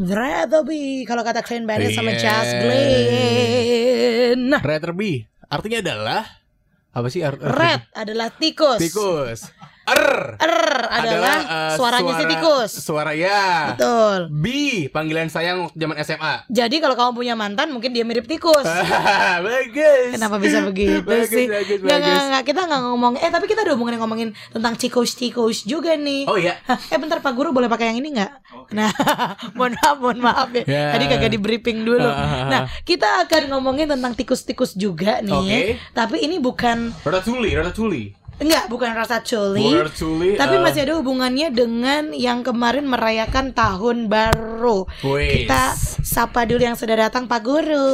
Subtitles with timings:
[0.00, 2.24] Rather be kalau kata Clean Bandit sama Iya.
[2.24, 4.40] Just Glenn.
[4.64, 6.24] Rather be artinya adalah
[6.96, 7.20] apa sih?
[7.20, 8.80] Red adalah tikus.
[8.80, 9.52] Tikus.
[9.90, 10.04] Er
[10.38, 10.54] Er
[10.88, 12.70] adalah, eh, suaranya si suara- tikus.
[12.72, 13.74] Suara ya.
[13.74, 14.18] Betul.
[14.32, 14.44] B
[14.88, 16.34] panggilan sayang waktu zaman SMA.
[16.46, 18.62] Jadi kalau kamu punya mantan mungkin dia mirip tikus.
[19.40, 20.10] bagus.
[20.12, 21.46] Kenapa bisa begitu Bagus, sih?
[21.46, 22.22] bagus, bagus.
[22.22, 23.12] nggak, kita nggak ngomong.
[23.18, 26.26] Eh tapi kita udah ngomongin ngomongin tentang tikus-tikus juga nih.
[26.26, 26.58] Oh iya.
[26.64, 28.32] Hah, eh bentar Pak Guru boleh pakai yang ini nggak?
[28.70, 28.90] Nah,
[29.56, 30.62] mohon maaf, mohon maaf ya.
[30.64, 30.84] Ya.
[30.94, 32.06] Tadi kagak di briefing dulu.
[32.06, 32.46] Ah.
[32.46, 35.34] Nah, kita akan ngomongin tentang tikus-tikus juga nih.
[35.34, 35.60] Oke.
[35.90, 38.14] Tapi ini bukan Ratatouille, Ratatouille.
[38.40, 39.70] Enggak, bukan rasa culi.
[40.34, 44.88] Tapi eh, masih ada hubungannya dengan yang kemarin merayakan tahun baru.
[45.04, 45.44] Wis.
[45.44, 47.88] Kita sapa dulu yang sudah datang Pak Guru.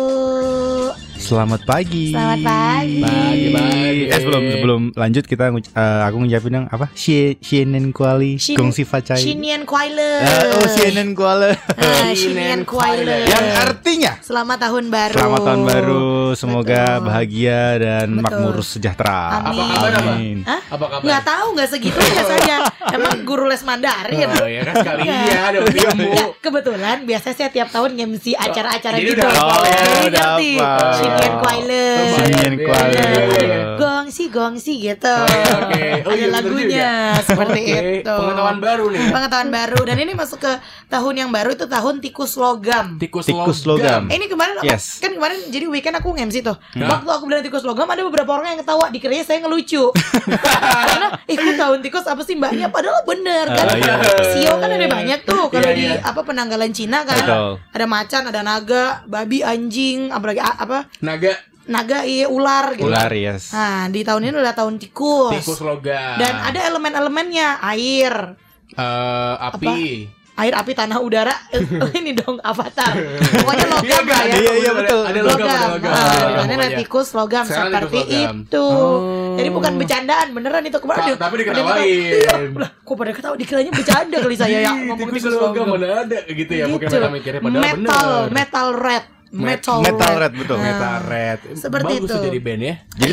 [1.17, 2.15] Selamat pagi.
[2.15, 3.03] Selamat pagi.
[3.03, 4.03] Pagi, pagi.
[4.07, 6.87] Eh sebelum sebelum lanjut kita eh, aku ngucapin yang apa?
[6.95, 9.19] Xienen Kuali Gong Si Facai.
[9.19, 10.11] Shinian Kuala.
[10.23, 11.51] Eh, oh Xienen Kuala.
[11.75, 13.27] Ah, Shinian Kuala.
[13.27, 15.15] yang artinya Selamat tahun baru.
[15.17, 17.05] Selamat tahun baru, semoga Betul.
[17.11, 18.23] bahagia dan Betul.
[18.23, 19.21] makmur sejahtera.
[19.41, 19.47] Amin.
[19.47, 20.15] Apa kabar, apa?
[20.37, 20.45] Amin.
[20.45, 20.61] Hah?
[20.69, 21.05] Apa kabar?
[21.05, 22.57] Nggak tahu, nggak segitu biasanya.
[22.97, 24.29] Emang guru les Mandarin.
[24.29, 26.11] Oh ya kan sekalian ada ilmu.
[26.13, 29.21] Ya, kebetulan biasanya saya tiap tahun nge-MC acara-acara Jadi gitu.
[29.23, 30.51] udah hafal ya, Jadi udah ngerti.
[30.97, 31.87] Shinian Kuala.
[31.97, 33.59] Iya, iya, iya.
[33.77, 35.17] Gongsi gongsi gitu.
[35.17, 35.83] Oke, oke.
[36.05, 36.91] Oh, Ada iya, lagunya
[37.23, 37.61] seperti
[38.01, 38.15] itu.
[38.17, 39.01] Pengetahuan baru nih.
[39.11, 40.53] Pengetahuan baru dan ini masuk ke
[40.87, 42.97] tahun yang baru itu tahun tikus logam.
[42.97, 44.09] Tikus, Tikus logam.
[44.09, 44.99] Eh, ini kemarin aku- Yes.
[44.99, 46.57] kan kemarin jadi weekend aku nge-MC tuh.
[46.77, 49.91] Waktu aku bilang tikus logam ada beberapa orang yang ketawa dikiranya saya ngelucu.
[50.27, 53.65] Karena ikut tahun tikus apa sih mbaknya padahal bener kan.
[53.65, 53.95] Ah, iya.
[54.33, 56.03] Sio kan ada banyak tuh kalau Iya, di iya.
[56.03, 57.17] apa penanggalan Cina kan.
[57.17, 57.51] Betul.
[57.71, 60.91] Ada macan, ada naga, babi, anjing, apalagi a- apa?
[61.01, 61.35] Naga
[61.67, 62.87] Naga, iya ular gitu.
[62.87, 63.51] Ular yes.
[63.51, 65.35] Nah, di tahun ini udah tahun tikus.
[65.35, 66.15] tikus logam.
[66.15, 70.07] Dan ada elemen-elemennya, air, Eh, api.
[70.37, 71.33] Air, api, tanah, udara.
[71.49, 71.61] Eh,
[71.99, 72.93] ini dong avatar.
[73.35, 74.25] Pokoknya logam Iya, lah kan?
[74.27, 74.37] ya.
[74.37, 75.03] Iya, iya, betul.
[75.03, 75.71] Ada logam, ada logam.
[75.73, 75.91] logam.
[75.91, 76.05] Nah,
[76.37, 78.37] Ada logam tikus logam Sekarang seperti logam.
[78.39, 78.65] itu.
[78.67, 79.35] Oh.
[79.35, 81.15] Jadi bukan bercandaan, beneran itu kemarin.
[81.15, 81.65] Tapi diketawain.
[81.67, 82.35] ketawa, Iya,
[82.79, 86.65] kok pada ketawa dikiranya bercanda kali saya ya ngomong tikus logam mana ada gitu ya
[86.67, 88.33] mungkin mereka mikirnya padahal metal, bener.
[88.33, 90.57] metal red, metal, Metal red, betul.
[90.57, 91.39] Nah, Metal red.
[91.53, 92.17] Seperti Bagus itu.
[92.23, 92.75] jadi band ya.
[92.95, 93.13] Jadi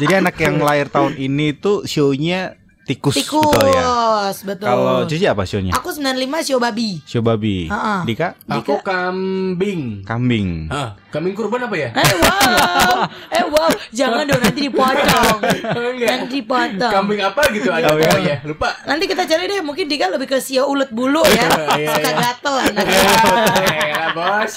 [0.00, 4.28] jadi anak yang lahir tahun ini tuh show-nya tikus, Tikus, betul ya.
[4.44, 4.66] betul.
[4.66, 5.72] Kalau Cici apa show-nya?
[5.72, 6.04] Aku 95
[6.42, 7.00] Sio Babi.
[7.02, 7.66] Show babi.
[7.66, 8.04] Ha-ha.
[8.04, 10.04] Dika Aku kambing.
[10.04, 10.68] kambing.
[10.68, 11.88] Ah, kambing kurban apa ya?
[11.94, 13.00] Eh wow,
[13.30, 15.38] eh wow, jangan dong nanti dipotong,
[15.72, 16.08] Enggak.
[16.08, 16.92] nanti dipotong.
[16.92, 18.18] Kambing apa gitu ada apa?
[18.20, 18.36] ya?
[18.44, 18.68] Lupa.
[18.84, 22.20] Nanti kita cari deh, mungkin Dika lebih ke Sio ulet bulu ya, Iya, suka iya.
[22.20, 23.00] gatel anaknya.
[23.94, 24.52] Ya, bos.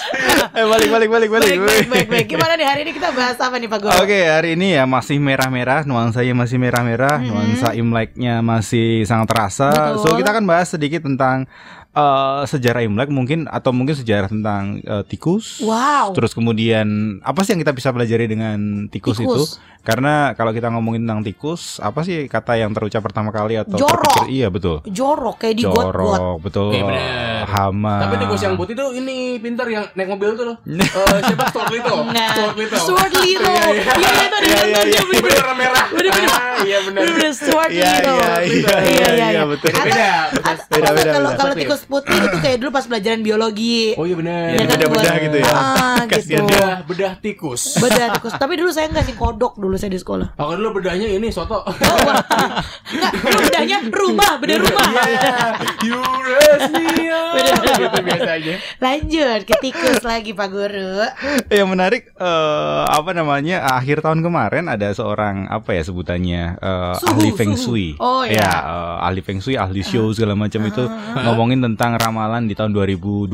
[0.51, 1.47] eh balik balik balik balik.
[1.47, 2.25] Baik, baik, baik, baik.
[2.27, 3.93] Gimana nih hari ini kita bahas apa nih Pak Guru?
[3.97, 7.71] Oke, hari ini ya masih merah-merah, nuansanya masih merah-merah, nuansa
[8.17, 9.69] Imleknya masih sangat terasa.
[9.69, 10.01] Betul.
[10.01, 11.45] So kita akan bahas sedikit tentang
[11.93, 15.61] eh, sejarah Imlek mungkin atau mungkin sejarah tentang eh, tikus.
[15.61, 16.17] Wow.
[16.17, 19.37] Terus kemudian apa sih yang kita bisa pelajari dengan tikus, Tikus.
[19.37, 19.43] itu?
[19.87, 24.03] Karena kalau kita ngomongin tentang tikus, apa sih kata yang terucap pertama kali atau Jorok.
[24.19, 24.27] terpikir?
[24.29, 24.83] Iya betul.
[24.85, 25.95] Jorok kayak di got-got.
[25.95, 26.69] Jorok, betul.
[26.69, 27.43] Iya, bener.
[27.47, 27.95] Hama.
[28.03, 30.57] Tapi tikus yang putih tuh ini pintar yang naik mobil tuh loh.
[30.97, 31.99] Eh, siapa Stuart Little?
[32.09, 32.79] Nah, Stuart Little.
[32.81, 33.47] Stuart Little.
[33.47, 33.83] Iya, iya.
[33.87, 34.99] Iya, itu ada Iya, iya, iya.
[34.99, 35.21] bener.
[35.23, 35.85] Bener merah.
[35.87, 36.29] Bener-bener.
[36.29, 36.99] Ah, Iya benar.
[36.99, 38.17] Bener-bener Stuart Iya, Little.
[38.17, 39.69] iya, iya, iya, iya, betul.
[39.71, 41.37] Beda, beda, beda, Kalau beda.
[41.37, 43.79] kalau tikus putih itu kayak dulu pas pelajaran biologi.
[43.93, 44.41] Oh iya benar.
[44.43, 45.47] Iya, kan, bedah-bedah buat- gitu ya.
[45.47, 46.43] Ah, Kasian gitu.
[46.49, 47.61] Bedah, bedah tikus.
[47.77, 48.33] Bedah tikus.
[48.35, 50.33] Tapi dulu saya nggak sih kodok dulu saya di sekolah.
[50.35, 51.61] Aku dulu bedahnya ini soto.
[51.61, 51.73] Oh,
[52.03, 52.21] wah.
[52.87, 54.85] Enggak, lu bedahnya rumah, beda rumah.
[55.07, 55.31] Iya.
[56.27, 57.21] Eurasnia.
[57.77, 58.55] Gitu biasanya.
[58.79, 61.05] Lanjut ke tikus lagi Pak Guru.
[61.47, 67.11] Yang menarik eh, apa namanya akhir tahun kemarin ada seorang apa ya sebutannya eh, Suhu,
[67.13, 67.77] ahli feng suhu.
[67.77, 67.87] shui.
[67.99, 68.41] Oh, ya.
[68.41, 70.83] eh, ahli feng shui, ahli show segala macam itu
[71.23, 73.31] ngomongin tentang ramalan di tahun 2020.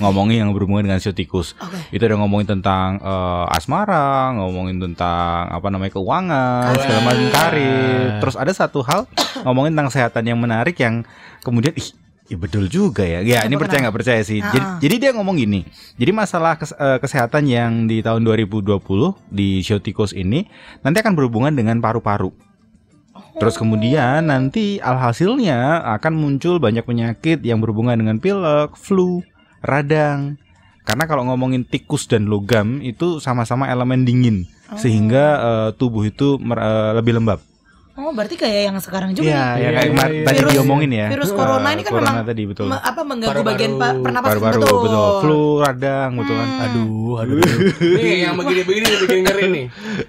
[0.00, 1.54] Ngomongin yang berhubungan dengan show tikus.
[1.58, 1.96] Oke.
[1.96, 8.06] Itu ada ngomongin tentang eh, asmara, ngomongin tentang apa namanya keuangan, segala macam karir.
[8.20, 9.06] Terus ada satu hal
[9.46, 11.06] ngomongin tentang kesehatan yang menarik yang
[11.40, 11.90] kemudian ih
[12.30, 13.26] Ya betul juga ya.
[13.26, 14.38] Ya ini percaya nggak percaya sih.
[14.38, 14.78] Jadi, Ah.
[14.78, 15.66] jadi dia ngomong gini.
[15.98, 20.46] Jadi masalah kes- eh, kesehatan yang di tahun 2020 di show tikus ini
[20.78, 22.30] nanti akan berhubungan dengan paru-paru.
[23.34, 29.26] Terus kemudian nanti alhasilnya akan muncul banyak penyakit yang berhubungan dengan pilek, flu,
[29.58, 30.38] radang.
[30.84, 34.48] Karena kalau ngomongin tikus dan logam itu sama-sama elemen dingin
[34.78, 37.42] sehingga eh, tubuh itu mer- eh, lebih lembab.
[38.00, 39.28] Oh, berarti kayak yang sekarang juga.
[39.28, 40.24] Iya, ya Iya, kayak iya, kemarin iya.
[40.24, 41.06] tadi Virus- diomongin ya.
[41.06, 42.66] Virus corona ini kan corona memang tadi betul.
[42.66, 43.50] me- apa mengganggu Paru-paru.
[43.52, 44.78] bagian pa- pernapasan Paru-paru betul.
[44.82, 45.08] betul.
[45.20, 46.48] Flu radang betul kan.
[46.48, 46.64] Hmm.
[46.64, 47.36] Aduh, aduh.
[47.92, 49.64] Nih yang begini-begini bikin ngeri nih.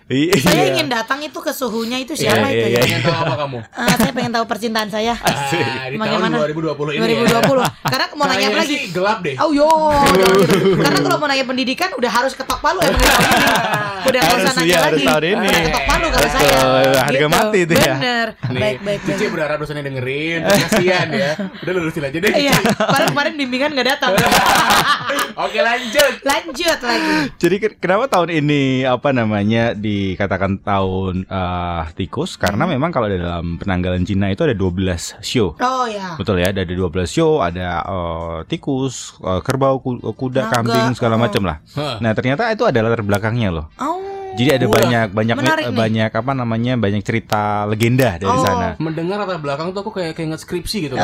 [0.07, 0.33] Iya.
[0.39, 2.81] Saya ingin datang itu ke suhunya itu siapa Iya, itu iya, ya?
[2.81, 3.57] Pengen tahu apa kamu?
[3.71, 5.13] Ah, saya pengen tahu percintaan saya.
[5.17, 5.35] Ah,
[5.83, 6.35] di tahun Bagaimana?
[6.47, 6.99] 2020 ini.
[7.19, 7.67] 2020.
[7.83, 8.69] Karena mau nanya apa lagi?
[8.69, 9.35] sih gelap deh.
[9.37, 10.79] Oh yo, gitu.
[10.79, 12.95] karena kalau mau nanya pendidikan udah harus ketok palu ini.
[14.01, 15.07] Udah Harus, nanya iya, harus lagi.
[15.07, 15.47] tahun ini.
[15.47, 16.57] Udah ketok palu kalau saya.
[17.01, 17.93] harga mati itu ya.
[17.93, 18.27] Bener.
[18.47, 18.99] Nih, Baik, baik, baik.
[19.09, 21.31] Cici berharap dosennya dengerin, kasihan ya.
[21.57, 22.31] Udah lurusin aja deh.
[22.31, 24.11] Iya, kemarin kemarin bimbingan nggak datang.
[25.41, 26.13] Oke lanjut.
[26.21, 27.17] Lanjut lagi.
[27.37, 32.35] Jadi ke- kenapa tahun ini apa namanya dikatakan tahun eh, tikus?
[32.35, 32.73] Karena Hmm.
[32.73, 35.55] memang kalau dalam penanggalan Cina itu ada 12 show.
[35.55, 36.13] Oh ya.
[36.15, 36.77] Betul ya, ada 12
[37.07, 41.19] show, ada eh, tikus, eh, kerbau, ku- kuda, Naga, kambing segala oh.
[41.19, 41.57] macam lah.
[41.73, 41.97] Hah.
[41.97, 43.65] Nah, ternyata itu adalah latar belakangnya loh.
[43.75, 43.97] Oh.
[44.31, 45.77] Jadi ada Wah, banyak banyak menarik nih.
[45.77, 48.39] banyak apa namanya banyak cerita legenda dari Oh.
[48.39, 48.73] sana.
[48.77, 50.95] Mendengar latar belakang tuh aku kayak kayak skripsi gitu.
[50.95, 51.03] Wow,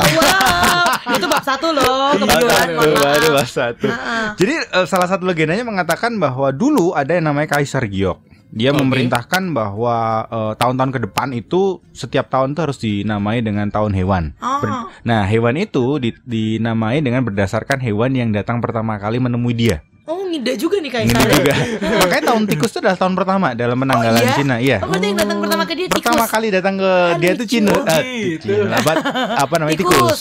[1.12, 2.66] itu bab satu loh kebetulan.
[2.66, 3.04] Iya, maaf.
[3.14, 3.86] Baru bahas satu.
[4.34, 8.24] Jadi eh, salah satu legendanya mengatakan bahwa dulu ada yang namanya Kaisar Giok.
[8.48, 8.80] Dia Oke.
[8.80, 9.96] memerintahkan bahwa
[10.26, 14.32] eh, tahun-tahun ke depan itu setiap tahun itu harus dinamai dengan tahun hewan.
[14.40, 14.56] Oh.
[14.58, 19.84] Ber- nah, hewan itu di- dinamai dengan berdasarkan hewan yang datang pertama kali menemui dia.
[20.08, 21.54] Oh, ngida juga nih Ini kayak juga.
[22.00, 24.32] Makanya tahun tikus itu adalah tahun pertama dalam penanggalan iya?
[24.32, 24.56] Cina.
[24.56, 24.76] Iya.
[24.80, 26.00] Oh, berarti yang datang pertama ke dia tikus.
[26.00, 27.44] Pertama kali datang ke Ah, dia itu.
[27.44, 28.02] Cina, Oh, eh,
[28.40, 28.46] gitu.
[28.48, 28.92] Cina, apa,
[29.36, 30.00] apa namanya Tikus.
[30.00, 30.20] tikus.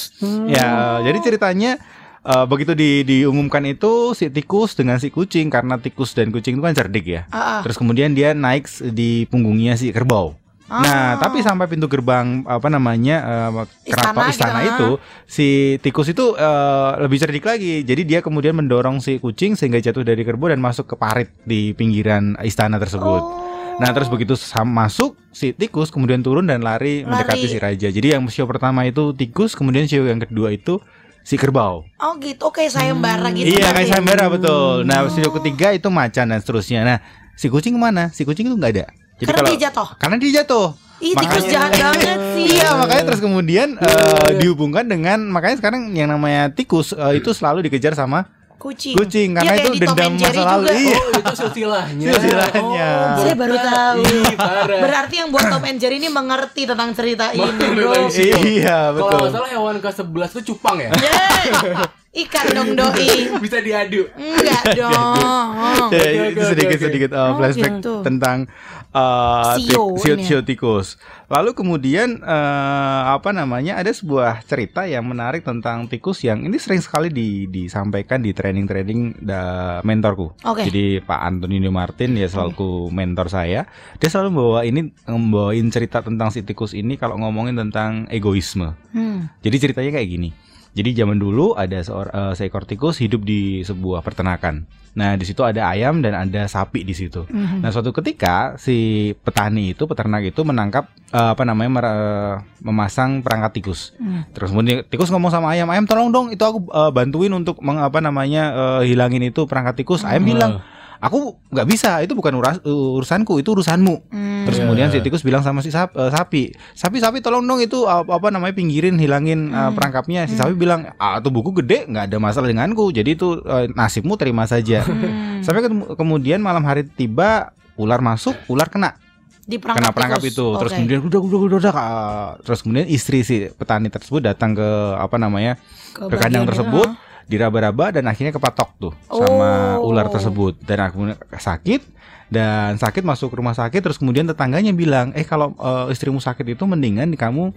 [0.52, 0.68] Ya,
[1.02, 1.72] jadi ceritanya
[2.20, 6.64] eh, begitu di, diumumkan itu si tikus dengan si kucing karena tikus dan kucing itu
[6.68, 7.22] kan cerdik ya.
[7.32, 7.60] Ah, ah.
[7.64, 10.36] Terus kemudian dia naik di punggungnya si kerbau.
[10.68, 10.84] Ah.
[10.84, 13.50] Nah, tapi sampai pintu gerbang apa namanya eh,
[13.88, 14.90] keraton Istana istana gitu, itu
[15.24, 15.48] si
[15.80, 17.88] tikus itu eh, lebih cerdik lagi.
[17.88, 21.72] Jadi dia kemudian mendorong si kucing sehingga jatuh dari kerbau dan masuk ke parit di
[21.72, 23.24] pinggiran istana tersebut.
[23.24, 23.48] Oh.
[23.80, 24.36] Nah terus begitu
[24.66, 27.54] masuk si tikus kemudian turun dan lari, mendekati Lari.
[27.54, 27.88] si raja.
[27.88, 30.82] Jadi yang show pertama itu tikus, kemudian show yang kedua itu
[31.22, 31.86] si kerbau.
[32.02, 33.56] Oh gitu, oke sayembara gitu.
[33.56, 34.82] iya kayak sayembara betul.
[34.84, 36.82] Nah show ketiga itu macan dan seterusnya.
[36.84, 36.98] Nah
[37.38, 38.10] si kucing ke mana?
[38.12, 38.88] Si kucing itu nggak ada.
[39.18, 39.88] Jadi Karena kalau dia jatuh.
[39.98, 40.68] karena dia jatuh.
[40.98, 42.46] Ih, tikus jahat banget sih.
[42.54, 47.62] Iya makanya terus kemudian eh, dihubungkan dengan makanya sekarang yang namanya tikus eh, itu selalu
[47.64, 48.26] dikejar sama
[48.58, 48.98] Kucing.
[48.98, 50.66] kucing karena kayak itu dendam masa lalu.
[50.66, 50.74] juga.
[50.74, 50.98] Iya.
[50.98, 52.06] Oh, itu silsilahnya.
[52.10, 52.90] Silsilahnya.
[53.08, 54.00] Oh, Saya baru tahu.
[54.02, 54.34] Ih.
[54.82, 58.10] Berarti yang buat Tom and Jerry ini mengerti tentang cerita ini, bro.
[58.10, 59.18] Iya Kalau betul.
[59.20, 60.90] nggak salah hewan ke-11 itu cupang ya?
[60.90, 61.46] Yeay.
[62.18, 63.30] Ikan dong doi.
[63.46, 64.10] Bisa diadu.
[64.18, 65.54] Enggak dong.
[65.54, 66.86] Ya, Oke, itu sedikit oke.
[66.90, 67.94] sedikit uh, Oh, flashback gitu.
[68.02, 68.50] tentang
[68.90, 70.24] uh, Sio sio, ya.
[70.26, 70.98] sio tikus.
[71.30, 76.82] Lalu kemudian uh, apa namanya ada sebuah cerita yang menarik tentang tikus yang ini sering
[76.82, 79.42] sekali di, disampaikan di training-training da,
[79.86, 80.34] mentorku.
[80.42, 80.66] Oke.
[80.66, 83.70] Jadi Pak Antonino Martin dia selalu mentor saya.
[84.02, 88.74] Dia selalu membawa ini membawain cerita tentang si tikus ini kalau ngomongin tentang egoisme.
[88.90, 89.30] Hmm.
[89.46, 90.47] Jadi ceritanya kayak gini.
[90.78, 94.70] Jadi zaman dulu ada seor- eh, seekor tikus hidup di sebuah peternakan.
[94.98, 97.26] Nah, di situ ada ayam dan ada sapi di situ.
[97.30, 97.62] Mhm.
[97.62, 102.34] Nah, suatu ketika si petani itu, peternak itu menangkap eh, apa namanya mer- eh,
[102.66, 103.96] memasang perangkat tikus.
[103.96, 104.28] Hmm.
[104.36, 107.80] Terus kemudian tikus ngomong sama ayam, "Ayam tolong dong, itu aku eh, bantuin untuk meng,
[107.80, 108.44] apa namanya
[108.82, 110.60] eh, hilangin itu perangkat tikus." Ayam bilang,
[111.00, 114.44] "Aku nggak bisa, itu bukan uras- urusanku, itu urusanmu." Hmm.
[114.44, 114.64] Terus Iya.
[114.64, 118.16] kemudian si tikus bilang sama si sap- eh, sapi, sapi sapi tolong dong itu apa,
[118.16, 120.24] apa namanya pinggirin hilangin eh, perangkapnya.
[120.26, 124.44] Si sapi bilang, ah tubuhku gede nggak ada masalah denganku, jadi itu eh, nasibmu terima
[124.44, 124.82] saja.
[124.82, 125.40] Hmm.
[125.40, 128.98] Sampai ketemu- kemudian malam hari tiba ular masuk, ular kena
[129.44, 130.34] di perangkap, kena perangkap tikus.
[130.34, 130.48] itu.
[130.58, 130.78] Terus Oke.
[130.78, 132.30] kemudian udah udah udah udah ah.
[132.38, 135.56] terus kemudian istri si petani tersebut datang ke apa namanya
[135.92, 136.88] Ke ke kandang tersebut.
[137.28, 139.88] Diraba-raba dan akhirnya kepatok tuh sama Oh.
[139.88, 141.84] ular tersebut dan kemudian sakit
[142.28, 146.64] dan sakit masuk rumah sakit terus kemudian tetangganya bilang eh kalau eh, istrimu sakit itu
[146.64, 147.52] mendingan kamu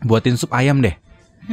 [0.00, 0.94] buatin sup ayam deh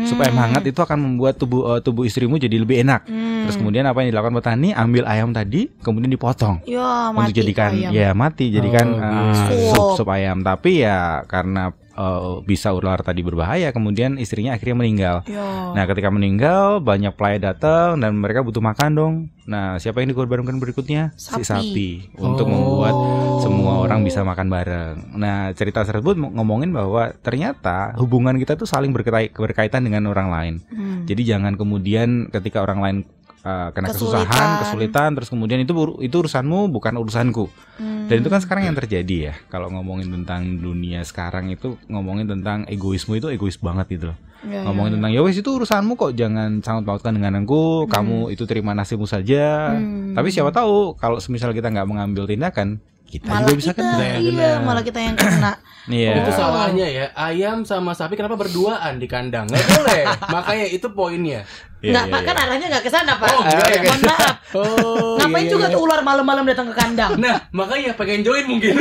[0.03, 0.43] sup ayam Hmm.
[0.50, 3.45] hangat itu akan membuat tubuh eh, tubuh istrimu jadi lebih enak Hmm.
[3.45, 7.72] terus kemudian apa yang dilakukan petani ambil ayam tadi kemudian dipotong ya mati untuk jadikan
[7.72, 7.91] ayam.
[7.91, 9.55] ya mati jadikan Oh, gitu.
[9.69, 15.17] sup sup ayam tapi ya karena eh, bisa ular tadi berbahaya kemudian istrinya akhirnya meninggal
[15.23, 15.73] Ya.
[15.73, 19.13] Nah, ketika meninggal banyak pelayan datang dan mereka butuh makan dong.
[19.43, 21.12] Nah, siapa yang dikorbankan berikutnya?
[21.15, 21.43] Si Sapi.
[21.43, 22.51] sapi untuk Oh.
[22.51, 22.95] membuat
[23.39, 24.95] semua orang bisa makan bareng.
[25.13, 30.29] Nah, cerita tersebut ng- ngomongin bahwa ternyata hubungan kita tuh saling berkait- berkaitan dengan orang
[30.29, 30.53] lain.
[30.69, 31.03] Hmm.
[31.03, 32.97] Jadi jangan kemudian ketika orang lain
[33.43, 34.23] uh, kena Kesulitan.
[34.25, 37.45] kesusahan, kesulitan, terus kemudian itu itu urusanmu bukan urusanku.
[37.77, 38.07] Hmm.
[38.07, 39.33] Dan itu kan sekarang yang terjadi ya.
[39.47, 44.59] Kalau ngomongin tentang dunia sekarang itu ngomongin tentang egoisme itu egois banget gitu loh Ya,
[44.59, 44.95] ya, ngomongin ya.
[45.00, 49.07] tentang ya wes itu urusanmu kok jangan sangat pautkan dengan aku kamu itu terima nasibmu
[49.07, 50.12] saja Hmm.
[50.12, 52.83] tapi siapa tahu kalau semisal kita nggak mengambil tindakan
[53.13, 54.05] kita malah juga bisa kita, kena.
[54.17, 54.65] iya, kena.
[54.65, 55.53] malah kita yang kena.
[55.84, 56.24] Iya.
[56.24, 57.05] Itu salahnya ya.
[57.12, 59.51] Ayam sama sapi kenapa berduaan di kandang?
[59.51, 60.03] Nggak boleh.
[60.39, 61.43] Makanya itu poinnya.
[61.84, 62.43] Iya, Enggak, iya, Pak, kan iya.
[62.48, 63.27] arahnya enggak ke sana, Pak.
[63.27, 63.82] Oh, enggak ya?
[63.84, 64.36] Mohon maaf.
[64.53, 65.17] Oh.
[65.17, 65.74] Ngapain iya, juga iya.
[65.75, 67.17] tuh ular malam-malam datang ke kandang?
[67.20, 68.79] Nah, makanya pengen join mungkin.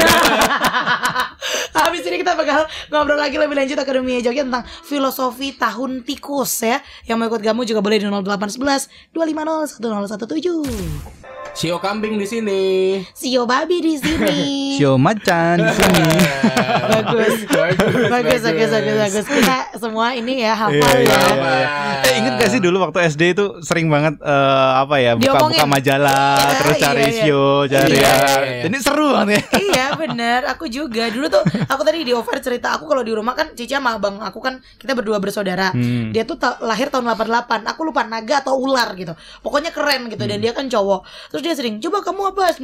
[1.74, 6.78] Habis ini kita bakal ngobrol lagi lebih lanjut Akademi Jogja tentang filosofi tahun tikus ya.
[7.08, 11.41] Yang mau ikut kamu juga boleh di 0811 250 1017.
[11.52, 12.62] Sio kambing di sini.
[13.12, 14.40] Sio babi di sini.
[14.80, 16.08] Sio macan di sini.
[16.92, 17.44] bagus.
[17.44, 19.26] bagus, bagus, bagus, bagus, bagus.
[19.28, 21.20] Kita semua ini ya hafal Iya, ya.
[21.28, 21.68] iya, iya.
[22.02, 25.68] Eh inget gak sih dulu waktu SD itu sering banget eh, apa ya buka-buka Diomongin.
[25.68, 27.20] majalah Iya, terus cari iya, iya.
[27.20, 28.64] sio cari Iya, ya.
[28.64, 29.42] Ini seru banget ya.
[29.68, 33.34] iya bener Aku juga Dulu tuh Aku tadi di offer cerita Aku kalau di rumah
[33.34, 36.10] kan Cici sama abang aku kan Kita berdua bersaudara Hmm.
[36.10, 37.28] Dia tuh ta- lahir tahun 88
[37.66, 41.52] Aku lupa naga atau ular gitu Pokoknya keren gitu Dan dia kan cowok Terus dia
[41.52, 42.62] sering Coba kamu apa 95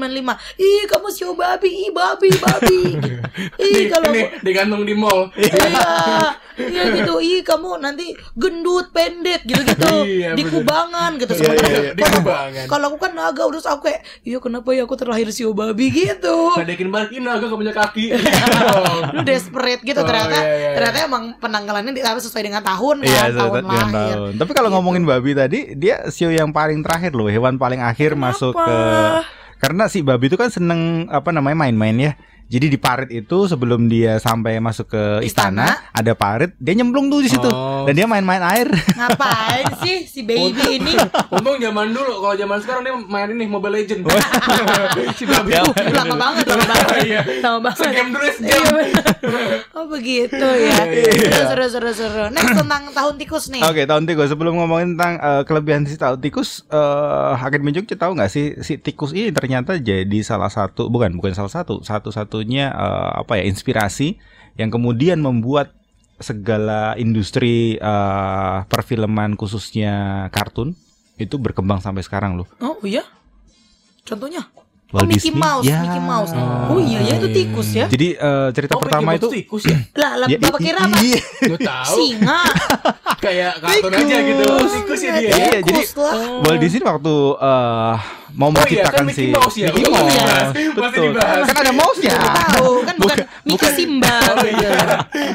[0.57, 3.19] Ih kamu sio babi Ih babi babi gitu.
[3.61, 5.29] Ih Di, kalau ini digantung di mall.
[5.35, 11.67] Iya Iya gitu Ih kamu nanti gendut pendek gitu-gitu Iya, Di kubangan gitu Iya, iya,
[11.69, 11.93] iya.
[11.93, 12.67] Di kalau- kubangan.
[12.67, 16.55] Kalau aku kan naga Terus aku kayak Iya kenapa ya aku terlahir sio babi gitu
[16.57, 18.05] Ngadekin balik ini agak gak punya kaki.
[19.15, 20.71] lu desperate gitu Oh, ternyata iya, iya, iya.
[20.75, 24.33] ternyata emang penanggalannya di- sesuai dengan tahun kan Iya, tahun satu- dengan lahir tahun.
[24.37, 28.53] Tapi kalau ngomongin babi tadi, dia sio yang paling terakhir loh, hewan paling akhir masuk
[28.53, 28.68] ke
[29.59, 32.13] karena si babi itu kan seneng apa namanya main-main ya.
[32.49, 35.93] Jadi di parit itu sebelum dia sampai masuk ke istana, Istana.
[35.93, 37.85] ada parit, dia nyemplung tuh di situ Oh.
[37.85, 38.69] dan dia main-main air.
[38.91, 40.97] ngapain sih si baby ini
[41.29, 44.01] Untung zaman dulu, kalau zaman sekarang dia main ini Mobile Legend.
[45.19, 45.51] si babi.
[45.51, 45.61] Ya.
[45.61, 47.21] uh, lama banget lama banget Iya.
[47.41, 48.63] lama banget Segame dulu Iya, sejam.
[48.67, 49.05] bener.
[49.71, 50.77] oh begitu ya
[51.45, 54.29] seru seru seru seru next tentang tahun tikus nih Oke, tahun tikus.
[54.29, 58.77] Sebelum ngomongin tentang eh, kelebihan si tahun tikus, eh Hakim Jogja tahu nggak sih si
[58.77, 61.85] tikus ini ternyata jadi salah satu, bukan bukan salah satu,
[62.39, 64.15] satu-satunya eh, apa ya inspirasi
[64.59, 65.75] yang kemudian membuat
[66.19, 70.75] segala industri eh, perfilman khususnya kartun
[71.19, 72.47] itu berkembang sampai sekarang loh.
[72.63, 73.03] oh iya
[74.07, 74.47] contohnya
[74.89, 75.43] Walt oh, Mickey Disney?
[75.45, 75.85] Mouse Ya.
[75.85, 76.33] Mickey Mouse
[76.73, 79.77] oh iya ya itu tikus ya Jadi eh, cerita Oh, pertama Mickey itu tikus ya?
[80.01, 81.21] lah lah Ya, bapak kira apa iya.
[81.45, 81.95] Gue tahu.
[82.01, 82.41] singa
[83.19, 84.45] Kayak kartun aja gitu.
[84.49, 84.73] Tikus.
[84.79, 85.29] Tikus ya dia.
[85.29, 85.61] Iya, ya?
[85.61, 86.15] jadi Tikus lah.
[86.41, 87.95] Walt Disney waktu eh,
[88.33, 89.69] mau Oh iya, menciptakan kan Mickey si Mouse ya?
[89.69, 90.13] Mickey Masih Mouse.
[90.13, 91.05] dibahas, masih Betul.
[91.09, 91.45] dibahas.
[91.45, 92.17] Kan ada mouse-nya.
[92.19, 94.71] tahu kan bukan, Bukan- Mickey Simba Oh iya.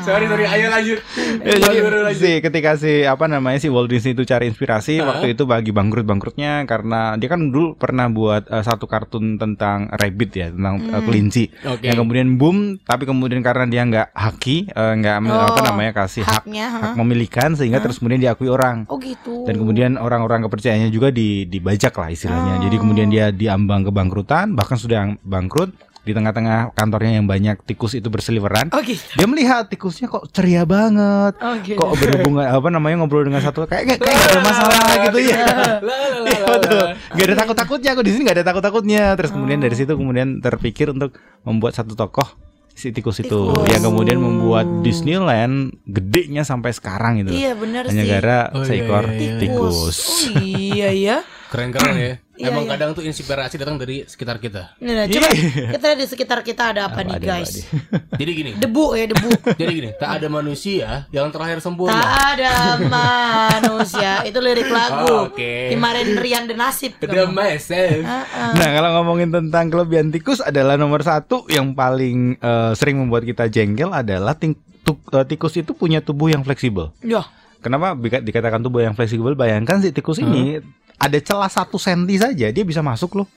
[0.02, 1.00] sorry sorry, ayo lanjut.
[1.42, 1.78] Ya, jadi
[2.14, 6.04] si ketika si apa namanya si Walt Disney itu cari inspirasi waktu itu bagi bangkrut
[6.04, 11.02] bangkrutnya karena dia kan dulu pernah buat eh, satu kartun tentang rabbit ya tentang eh,
[11.02, 11.84] kelinci Oke.
[11.84, 16.22] yang kemudian boom tapi kemudian karena dia nggak haki eh, nggak Oh, apa namanya kasih
[16.22, 16.94] hak haknya, hak hah?
[16.94, 21.90] memilikan sehingga terus kemudian diakui orang oh gitu dan kemudian orang-orang kepercayaannya juga di, dibajak
[21.92, 22.62] lah istilahnya.
[22.62, 25.74] Jadi kemudian dia diambang kebangkrutan, bahkan sudah bangkrut
[26.04, 28.68] di tengah-tengah kantornya yang banyak tikus itu berseliweran.
[28.70, 31.32] oh gitu Dia melihat tikusnya kok ceria banget.
[31.40, 34.84] oh gitu Kok berhubungan apa namanya ngobrol dengan satu kayak kayak, kayak nggak ada masalah
[35.08, 35.40] gitu ya.
[35.40, 36.76] Lah, lah, lah, Iya, betul.
[36.78, 36.92] lah.
[37.10, 39.04] Gak ada takut-takutnya aku di sini gak ada takut-takutnya.
[39.16, 42.28] Terus kemudian dari situ kemudian terpikir untuk membuat satu tokoh
[42.70, 43.70] si tikus itu Tikus.
[43.70, 47.30] yang kemudian membuat Disneyland gedenya sampai sekarang gitu.
[47.30, 49.34] iya benar Hanya sih gara Oh, iya, seekor iya, iya.
[49.38, 49.98] tikus.
[50.02, 52.14] oh iya ya Keren-keren ya.
[52.34, 52.74] Iya, Emang iya.
[52.74, 54.74] kadang tuh inspirasi datang dari sekitar kita.
[54.82, 55.30] Nah, coba
[55.70, 57.62] kita lihat di sekitar kita ada apa, nih Apa ada, guys?
[57.62, 58.52] apa Jadi gini.
[58.58, 59.30] Debu ya debu.
[59.62, 62.02] Jadi gini, tak ada manusia yang terakhir tak sempurna.
[62.02, 64.26] ada manusia.
[64.26, 65.06] Itu lirik lagu.
[65.06, 65.78] Oh, oke.
[65.78, 66.98] Kemarin Rian dan Nasib.
[66.98, 68.02] The myself.
[68.02, 68.52] Heeh.
[68.58, 73.46] Nah kalau ngomongin tentang kelebihan tikus adalah nomor satu yang paling eh, sering membuat kita
[73.46, 76.90] jengkel adalah eh, tikus itu punya tubuh yang fleksibel.
[77.06, 77.30] Ya.
[77.62, 79.38] Kenapa dikatakan tubuh yang fleksibel?
[79.38, 80.60] Bayangkan si tikus ini
[80.98, 83.28] ada celah satu senti saja dia bisa masuk loh.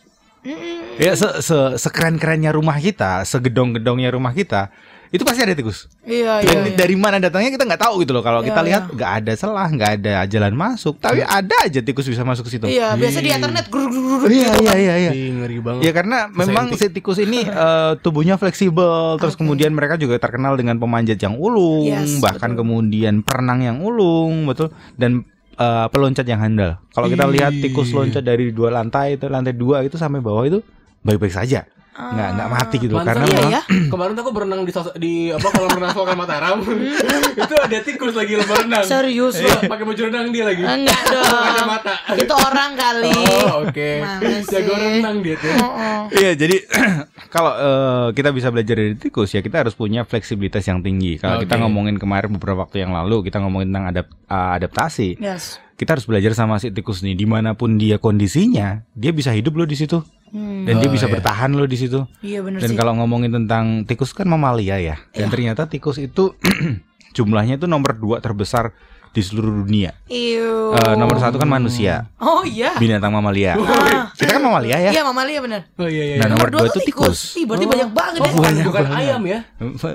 [0.46, 1.00] Mm-mm.
[1.02, 4.70] Ya se, se sekeren kerennya rumah kita, segedong gedongnya rumah kita,
[5.14, 5.86] itu pasti ada tikus.
[6.02, 6.46] Iya, iya.
[6.46, 6.74] Dan iya.
[6.74, 8.22] dari mana datangnya kita nggak tahu gitu loh.
[8.26, 8.94] Kalau Iya, kita lihat iya.
[8.94, 12.66] nggak ada celah, nggak ada jalan masuk, tapi ada aja tikus bisa masuk ke situ.
[12.66, 15.12] Iya, biasa di internet guru guru Iya iya iya iya.
[15.12, 15.82] Ngeri banget.
[15.86, 19.46] Ya karena memang si tikus ini eh, tubuhnya fleksibel, terus Oke.
[19.46, 22.66] kemudian mereka juga terkenal dengan pemanjat yang ulung, Yes, bahkan betul.
[22.66, 25.22] kemudian perenang yang ulung, betul, dan
[25.56, 26.78] eh, peloncat yang handal.
[26.92, 30.60] Kalau kita lihat tikus loncat dari dua lantai itu lantai dua itu sampai bawah itu
[31.02, 31.64] baik-baik saja,
[31.96, 33.62] nggak nggak mati gitu, Pantesan karena Iya memang ya.
[33.92, 36.58] Kemarin tuh aku berenang di sos- di apa kolam renang Sultan Mataram.
[37.42, 38.84] itu ada tikus lagi lomba renang.
[38.84, 39.60] Serius Iya, loh.
[39.66, 40.62] pakai baju renang dia lagi.
[40.62, 41.24] Enggak dong.
[41.24, 41.94] Kacamata.
[42.14, 43.12] Itu orang kali.
[43.16, 43.90] Oh, oke.
[43.98, 45.48] Mana Jago renang dia tuh.
[45.50, 45.98] Heeh.
[46.14, 46.56] Iya, jadi
[47.34, 51.16] kalau eh, kita bisa belajar dari tikus ya kita harus punya fleksibilitas yang tinggi.
[51.16, 51.62] Kalau kita Oke.
[51.62, 55.64] ngomongin kemarin beberapa waktu yang lalu kita ngomongin tentang adap- eh, adaptasi, Yes.
[55.76, 59.54] Kita harus belajar sama si tikus nih di mana pun dia kondisinya, dia bisa hidup
[59.54, 60.00] loh di situ.
[60.26, 60.66] Hmm.
[60.66, 61.14] dan dia Oh, bisa iya.
[61.14, 62.02] bertahan loh di situ.
[62.18, 62.76] Iya bener Dan sih.
[62.76, 64.98] kalau ngomongin tentang tikus kan mamalia ya.
[65.14, 65.32] Dan Iya.
[65.32, 66.34] ternyata tikus itu
[67.16, 68.74] jumlahnya itu nomor dua terbesar
[69.16, 69.96] di seluruh dunia.
[70.06, 70.76] Iu.
[70.76, 72.76] Eh, nomor satu kan manusia, Oh iya.
[72.76, 73.56] binatang mamalia.
[73.56, 74.12] Ah.
[74.12, 74.90] Kita kan mamalia ya.
[74.92, 75.60] Iya mamalia bener.
[75.74, 76.16] Oh iya iya.
[76.20, 77.32] Nah, nomor dua tuh itu tikus.
[77.34, 77.70] Ih berarti Oh.
[77.72, 78.30] banyak banget Oh, ya.
[78.30, 79.00] bukan, Banyak bukan banget.
[79.00, 79.38] ayam ya.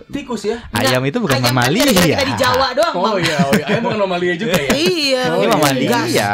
[0.09, 0.57] Tikus ya.
[0.71, 1.81] Ayam itu bukan Ayam kan mamalia.
[1.83, 2.95] gara-gara kita di Jawa doang.
[2.95, 3.65] Oh iya, oh iya.
[3.67, 4.71] Ayam bukan mamalia juga ya.
[4.73, 5.21] Iya.
[5.23, 5.87] Oh, Ini iya, mamalia.
[5.87, 6.07] Gas.
[6.09, 6.31] Iya.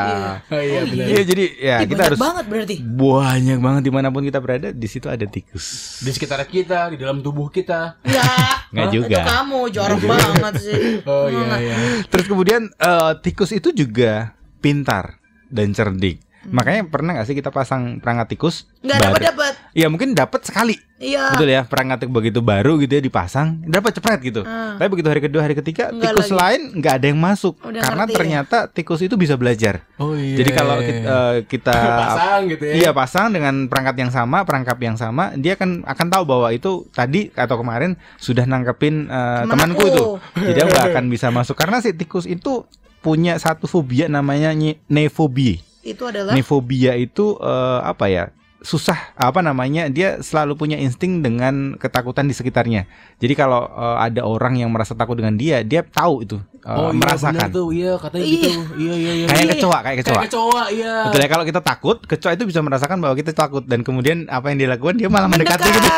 [0.47, 1.05] Oh iya benar.
[1.05, 2.75] Iya jadi ya Ih, kita banyak harus banget berarti.
[2.81, 5.65] banyak banget di mana pun kita berada di situ ada tikus.
[5.99, 7.99] Di sekitar kita, di dalam tubuh kita.
[8.01, 8.55] Enggak.
[8.67, 8.93] Nggak Hah?
[8.93, 9.17] juga.
[9.17, 10.81] Itu kamu jorok banget sih.
[11.03, 11.75] Oh iya iya.
[12.05, 15.17] Terus kemudian eh, tikus itu juga pintar
[15.47, 16.26] dan cerdik.
[16.47, 18.65] Makanya pernah nggak sih kita pasang perangkat tikus?
[18.79, 19.53] Enggak baru- dapat dapat.
[19.71, 20.75] Ya mungkin dapat sekali.
[20.97, 21.29] Iya.
[21.29, 24.41] Betul ya, perangkat begitu baru gitu ya dipasang, dapat cepet gitu.
[24.41, 24.81] Ah.
[24.81, 26.39] Tapi begitu hari kedua, hari ketiga, Nggak tikus lagi.
[26.41, 28.17] lain nggak ada yang masuk Udah karena ngerti ya?
[28.17, 29.85] ternyata tikus itu bisa belajar.
[29.97, 30.41] Oh iya.
[30.41, 32.73] Jadi kalau kita, eh, kita pasang gitu ya.
[32.73, 36.89] Iya pasang dengan perangkat yang sama, perangkap yang sama, dia akan akan tahu bahwa itu
[36.89, 40.03] tadi atau kemarin sudah nangkepin Temen temanku itu.
[40.49, 42.65] Jadi dia nggak akan bisa masuk karena si tikus itu
[42.97, 44.49] punya satu fobia namanya
[44.89, 45.61] nefobia.
[45.87, 48.25] Itu adalah Nefobia itu eh, apa ya?
[48.57, 52.89] susah apa namanya dia selalu punya insting dengan ketakutan di sekitarnya.
[53.15, 56.89] Jadi kalau eh, ada orang yang merasa takut dengan dia, dia tahu itu eh, Oh
[56.89, 57.47] iya merasakan.
[57.53, 57.69] tuh.
[57.69, 58.33] Iya katanya Iya.
[58.33, 58.49] gitu.
[58.75, 59.25] Iya iya iya.
[59.29, 59.51] Kayak Iya.
[59.53, 60.13] kecoa, kayak kecoa.
[60.17, 60.95] Kayak kecoa iya.
[61.05, 64.49] Betul ya kalau kita takut, kecoa itu bisa merasakan bahwa kita takut dan kemudian apa
[64.49, 65.89] yang dilakukan dia malah mendekati gitu.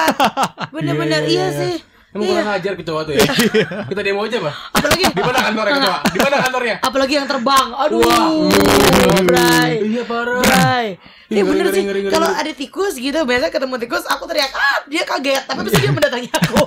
[0.69, 1.73] Bener-bener Iya, iya iya, sih.
[2.09, 2.33] Emang Iya.
[2.33, 3.21] kurang ajar kecoa tuh ya.
[3.89, 4.53] Kita demo aja, Pak.
[4.73, 5.97] Apalagi Di mana kantornya kecoa?
[6.01, 6.75] Di mana kantornya?
[6.81, 7.67] apalagi yang terbang.
[7.71, 8.01] Aduh.
[8.01, 8.27] Wah.
[9.21, 9.71] Bray.
[9.85, 10.41] Iya parah.
[10.41, 10.87] Bray.
[11.29, 11.83] Ih, Iya ngeri, bener sih.
[12.09, 15.45] Kalau ada tikus gitu, biasanya ketemu tikus, aku teriak, ah dia kaget.
[15.45, 16.57] Tapi terus dia mendatangi aku.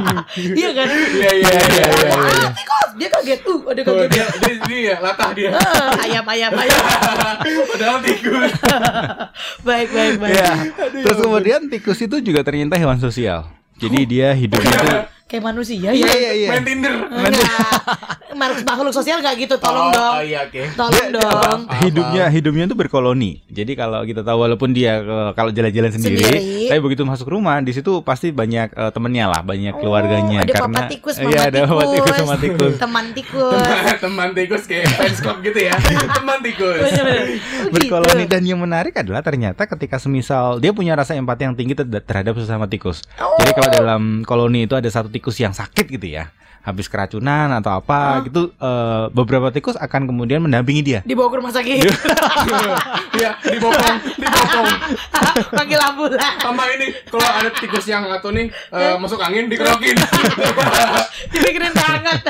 [0.58, 0.86] Iya kan?
[0.90, 1.84] Iya iya iya iya.
[1.86, 2.14] Iya, iya.
[2.18, 3.40] ah tikus, dia kaget.
[3.44, 4.10] Uh, ada Oh, kaget.
[4.10, 4.24] dia
[4.66, 5.50] dia latah dia.
[5.54, 6.80] Ah, ayam, ayam, ayam.
[7.70, 8.50] Padahal tikus.
[9.62, 10.34] baik, baik, baik.
[10.34, 10.50] Iya.
[11.06, 13.46] Terus kemudian tikus itu juga ternyata hewan sosial.
[13.78, 14.90] Jadi dia hidupnya itu
[15.28, 16.14] Kayak manusia Iya ya.
[16.16, 16.48] iya iya.
[16.50, 16.94] Main Tinder.
[17.04, 17.68] Enggak.
[18.38, 20.14] Makhluk makhluk sosial gak gitu, Oh, tolong dong.
[20.14, 20.62] Oh iya oke.
[20.72, 21.58] Tolong Dia- dia dong.
[21.66, 21.74] apa?
[21.80, 23.30] hidupnya hidupnya itu berkoloni.
[23.48, 26.68] Jadi kalau kita tahu walaupun dia eh, kalau jalan-jalan sendiri, Sendiri.
[26.68, 30.52] tapi begitu masuk rumah di situ pasti banyak eh, temennya lah, banyak keluarganya Oh, ada
[30.54, 32.74] karena papa tikus, mama iya ada papa tikus sama tikus.
[32.84, 33.58] Teman tikus.
[34.04, 35.74] Teman tikus kayak fans club gitu ya.
[36.08, 36.80] Teman tikus.
[37.58, 38.30] Oh, berkoloni gitu.
[38.30, 42.32] dan yang menarik adalah ternyata ketika semisal dia punya rasa empati yang tinggi ter- terhadap
[42.34, 43.02] sesama tikus.
[43.16, 43.34] Oh.
[43.36, 46.30] Jadi kalau dalam koloni itu ada satu tikus yang sakit gitu ya,
[46.68, 51.00] habis keracunan atau apa gitu, eh, beberapa tikus akan kemudian mendampingi dia.
[51.04, 51.80] Dibawa ke rumah sakit.
[53.18, 54.66] Iya, dibopong, dibopong.
[55.58, 56.32] Panggil ambulan.
[56.38, 59.96] Sama ini kalau ada tikus yang atau nih eh, masuk angin dikerokin.
[61.34, 62.20] Dibikinin hangat.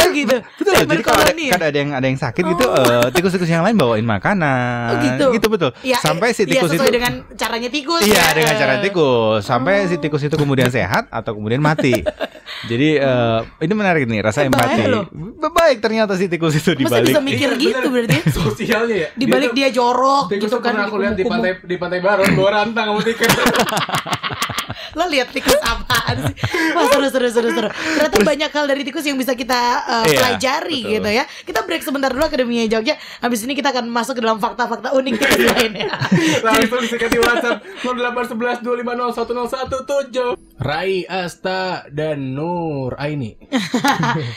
[0.00, 0.36] oh gitu.
[0.40, 0.72] Betul.
[0.72, 1.52] Eh, Jadi kalau ada, ya?
[1.54, 4.96] kan ada yang ada yang sakit gitu, eh, tikus-tikus yang lain bawain makanan.
[4.96, 5.48] Oh gitu.
[5.52, 5.70] betul.
[5.84, 8.02] Ya, Sampai si iya, tikus sesuai itu dengan caranya tikus.
[8.06, 8.26] Iya ya.
[8.32, 11.92] dengan cara tikus sampai si tikus itu kemudian sehat atau kemudian mati.
[12.70, 13.00] Jadi
[13.34, 14.82] eh, ini menarik nih rasa empati.
[14.84, 15.04] loh.
[15.52, 17.08] Baik ternyata si tikus itu Masa dibalik.
[17.08, 18.04] bisa mikir Iya, gitu bener.
[18.04, 18.18] berarti?
[18.36, 19.08] Sosialnya ya.
[19.12, 21.98] Di balik tuh- dia jorok Tikus gitu kan pernah aku lihat di pantai di pantai
[21.98, 23.30] Baron bawa rantang sama tikus.
[24.92, 26.34] Lo lihat tikus apaan sih?
[26.72, 27.68] Wah seru seru seru seru.
[27.72, 30.92] Ternyata banyak hal dari tikus yang bisa kita uh, Iya, pelajari betul.
[30.98, 31.24] gitu ya.
[31.44, 32.94] Kita break sebentar dulu Akademia Jogja.
[33.18, 35.88] Habis ini kita akan masuk ke dalam fakta-fakta unik tikus lainnya.
[36.46, 40.60] Langsung disikat di WhatsApp 0811 250 1017.
[40.62, 43.34] Rai Asta dan Nur Aini.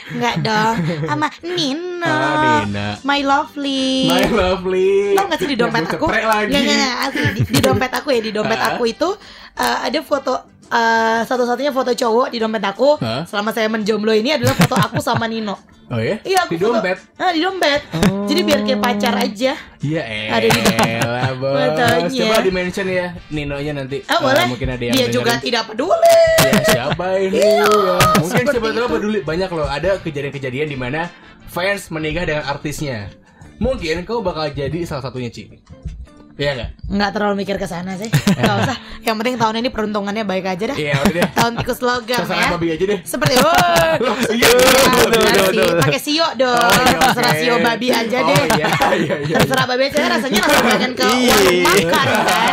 [0.09, 0.75] Enggak dong.
[1.05, 2.07] Sama Nino.
[2.07, 2.87] Ah, Nina.
[3.03, 4.09] My lovely.
[4.09, 5.13] My lovely.
[5.13, 6.49] Tau gak sih di dompet aku ceprek lagi.
[6.49, 7.27] Nggak, nggak, nggak, asli.
[7.29, 9.09] di, di dompet aku ya Di dompet aku itu
[9.55, 10.33] uh, Ada foto
[10.65, 13.23] uh, Satu-satunya foto cowok di dompet aku Hah?
[13.23, 16.17] Selama saya menjomblo ini adalah foto aku sama Nino Oh ya?
[16.19, 16.97] Iya aku Di foto- dompet.
[17.15, 17.81] Ah, Di dompet
[18.25, 20.59] Jadi biar kayak pacar aja Iya Ada di.
[21.35, 22.09] Fotonya.
[22.21, 24.01] Coba di mention ya Ninonya nanti.
[24.03, 25.45] Ah Eh, boleh mungkin ada yang Dia juga dengerin.
[25.45, 27.35] tidak peduli Ya, siapa ini?
[27.35, 27.97] Iya, ya.
[28.17, 29.65] Mungkin siapa tahu peduli banyak loh.
[29.65, 31.09] Ada kejadian-kejadian di mana
[31.47, 33.09] fans menikah dengan artisnya.
[33.57, 35.49] Mungkin kau bakal jadi salah satunya, Ci.
[36.35, 36.69] Iya enggak?
[36.85, 40.63] Nggak terlalu mikir ke sana sih Nggak usah Yang penting tahun ini peruntungannya baik aja
[40.67, 41.23] dah Iya, udah deh.
[41.31, 42.99] Tahun tikus logam Sosok ya babi aja deh.
[43.01, 43.55] Seperti oh,
[44.35, 45.75] Iya, betul, Nasi, betul.
[45.79, 46.51] pakai sio dong.
[46.51, 48.43] Oh, iya, Terserah sio babi aja Oh, deh.
[48.51, 49.35] iya, iya, iya.
[49.39, 51.33] Terserah babi aja rasanya langsung pengen ke Iya.
[51.33, 52.51] warung makan kan.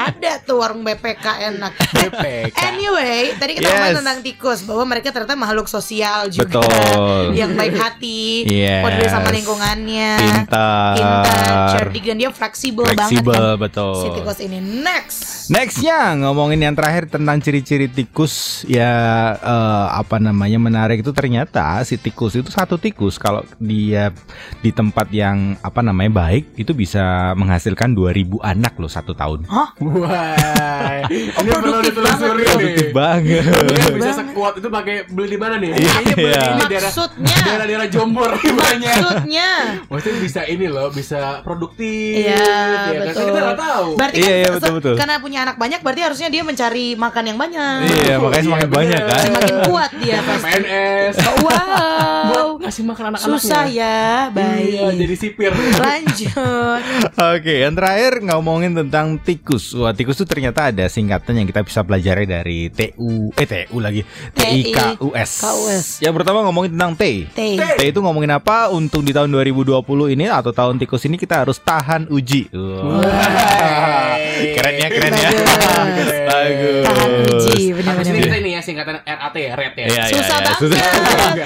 [0.00, 1.72] Ada tuh warung BPK enak.
[1.94, 2.56] BPK.
[2.66, 3.72] Anyway, tadi kita Yes.
[3.72, 7.32] ngomongin tentang tikus bahwa mereka ternyata makhluk sosial juga Betul.
[7.32, 8.82] yang baik hati, Yes.
[8.82, 10.10] peduli sama lingkungannya.
[10.18, 10.92] Pintar.
[10.92, 13.94] Pintar, cerdik dan dia fleksibel, banget Fleksibel betul.
[14.00, 14.58] si tikus ini.
[14.60, 15.20] Next.
[15.50, 18.92] Nextnya ngomongin yang terakhir tentang ciri-ciri tikus ya
[19.34, 24.14] eh, apa namanya menarik itu ternyata si tikus itu satu tikus kalau dia
[24.62, 29.50] di tempat yang apa namanya baik itu bisa menghasilkan 2000 anak loh satu tahun.
[29.50, 29.74] Hah?
[29.82, 32.42] Wah, ini perlu produktif ditelusuri.
[32.46, 33.44] Produktif banget.
[33.98, 35.70] Bisa sekuat itu pakai beli di mana nih?
[35.74, 35.94] Iya.
[36.54, 37.36] ini daerah Maksudnya.
[37.42, 38.96] daerah-daerah Jombor banyak.
[39.02, 39.50] Maksudnya.
[39.90, 42.22] Maksudnya bisa ini loh, bisa produktif.
[42.22, 42.46] Iya,
[42.94, 43.09] ya kan?
[43.10, 43.26] Betul.
[43.26, 43.88] Kita nggak tahu.
[43.96, 44.94] Berarti Iya, kan iya, betul, betul.
[44.96, 47.78] karena punya anak banyak berarti harusnya dia mencari makan yang banyak.
[47.86, 49.22] Iya, makanya semakin Iya, banyak kan.
[49.22, 50.44] Semakin kuat dia pasti.
[50.46, 51.14] PNS.
[51.40, 52.22] Wow.
[52.30, 53.38] Buat ngasih makan anak-anaknya.
[53.40, 54.68] Susah ya, baik.
[54.70, 55.50] Iya, jadi sipir.
[55.54, 56.80] Lanjut.
[57.34, 59.72] Oke, yang terakhir ngomongin tentang tikus.
[59.74, 64.02] Wah, tikus itu ternyata ada singkatan yang kita bisa pelajari dari TU, eh TU lagi,
[64.34, 65.32] TIKUS.
[65.40, 65.84] KUS.
[66.00, 67.26] Yang pertama ngomongin tentang T.
[67.30, 67.40] T.
[67.56, 68.68] T itu ngomongin apa?
[68.68, 69.80] Untuk di tahun 2020
[70.12, 72.52] ini atau tahun tikus ini kita harus tahan uji.
[74.50, 75.30] Keren ya, keren ya.
[75.30, 76.08] Bagus.
[76.20, 76.84] Bagus.
[76.84, 78.14] Tahan uji, benar-benar.
[78.16, 79.84] kita ini ya singkatan RAT ya, RAT ya.
[79.84, 80.60] Iya, iya, Susah iya, banget.
[80.60, 80.78] susah.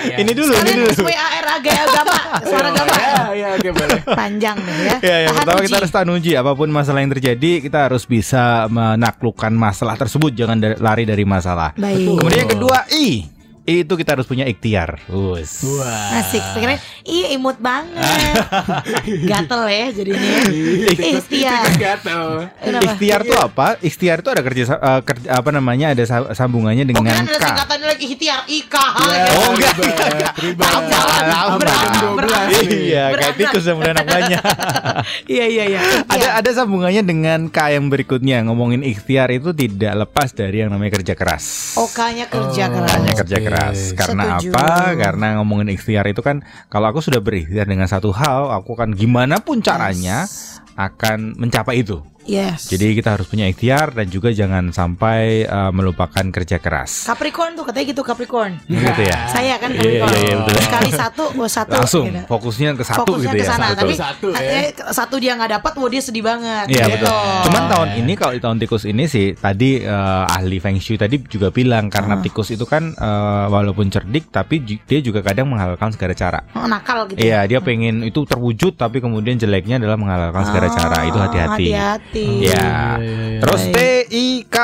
[0.04, 0.16] Ya.
[0.22, 0.90] ini dulu, ini dulu.
[1.02, 2.94] W A R A G agama, suara agama.
[2.94, 4.00] Ya, ya, oke boleh.
[4.06, 4.96] Panjang deh ya.
[5.02, 5.66] Ya, yang Tahan pertama uji.
[5.66, 10.30] kita harus tahan uji apa pun masalah yang terjadi, kita harus bisa menaklukkan masalah tersebut,
[10.34, 11.74] jangan lari dari masalah.
[11.74, 12.18] Baik.
[12.18, 13.33] Kemudian yang kedua I.
[13.64, 15.00] Itu kita harus punya ikhtiar.
[15.08, 15.64] Us.
[15.64, 16.20] Wah.
[16.20, 16.76] Asik, keren.
[17.00, 17.96] Iya imut banget.
[19.30, 20.30] Gatel ya jadinya.
[20.92, 21.64] Ikhtiar.
[21.74, 22.24] Gatel.
[22.60, 23.80] Ikhtiar itu apa?
[23.80, 27.34] Ikhtiar itu ada kerja, eh, kerja- apa namanya ada sa- sambungannya Oh, dengan kan ada
[27.34, 27.44] K.
[27.46, 28.74] singkatannya lagi ikhtiar IK.
[28.76, 29.74] Oh, enggak.
[30.36, 30.64] Ribet.
[30.84, 32.44] Salah, Sampai jam berat.
[32.44, 32.78] 12 nih.
[32.84, 34.42] Iya, kayak tikus yang anak banyak.
[35.24, 35.80] Iya iya iya.
[36.06, 38.44] ada ada sambungannya dengan K yang berikutnya.
[38.44, 41.74] Ngomongin ikhtiar itu tidak lepas dari yang namanya kerja keras.
[41.76, 42.92] OK-nya kerja keras.
[42.92, 43.46] Hanya kerja Oke.
[43.54, 43.78] Keras.
[43.94, 44.50] Karena Setuju.
[44.50, 44.98] apa?
[44.98, 49.38] Karena ngomongin ikhtiar itu kan kalau aku sudah berikhtiar dengan satu hal, aku akan gimana
[49.38, 50.26] pun caranya
[50.74, 52.02] akan mencapai itu.
[52.24, 52.66] Yes.
[52.66, 57.04] Jadi kita harus punya ikhtiar dan juga jangan sampai uh, melupakan kerja keras.
[57.04, 58.56] Capricorn tuh katanya gitu Capricorn.
[58.64, 59.28] Gitu ya.
[59.28, 60.10] Saya kan Iya, Capricorn.
[60.10, 60.54] iya, iya, betul.
[60.58, 61.72] Sekali satu, oh satu.
[61.74, 62.24] Langsung gitu.
[62.24, 63.50] fokusnya ke satu Fokusnya gitu ke ya.
[63.50, 63.78] sana, Satu.
[63.78, 64.40] tapi Satu, ya.
[64.40, 66.66] eh, satu dia nggak dapat, wah dia sedih banget.
[66.66, 66.94] Iya gitu.
[66.98, 67.40] betul.
[67.44, 71.20] Cuman tahun ini kalau di tahun tikus ini sih tadi eh, ahli feng shui tadi
[71.22, 72.22] juga bilang karena Ah.
[72.22, 76.40] tikus itu kan eh, walaupun cerdik tapi dia juga kadang menghalalkan segala cara.
[76.52, 77.20] Oh, nakal gitu.
[77.20, 80.98] Iya, dia pengen itu terwujud tapi kemudian jeleknya adalah menghalalkan segala cara.
[81.04, 81.66] Itu Ah, hati-hati.
[82.14, 82.46] Hati-hati.
[82.46, 82.54] Ya.
[82.54, 82.70] Iya,
[83.02, 83.40] iya, iya.
[83.42, 84.58] Terus T I K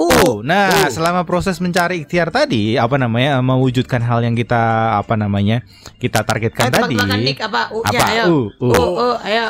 [0.00, 0.08] U.
[0.08, 0.40] U.
[0.40, 4.56] Nah, selama proses mencari ikhtiar tadi apa namanya mewujudkan hal yang kita
[4.96, 5.60] apa namanya
[6.00, 6.96] kita targetkan Ayo tadi.
[7.36, 8.10] apa U-nya Apa?
[8.10, 8.24] ayo.
[8.24, 8.68] U, U.
[8.72, 9.46] U, U, ayo.